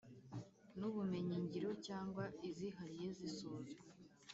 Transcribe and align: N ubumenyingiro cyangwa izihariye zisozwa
N 0.77 0.79
ubumenyingiro 0.89 1.69
cyangwa 1.85 2.23
izihariye 2.47 3.07
zisozwa 3.17 3.79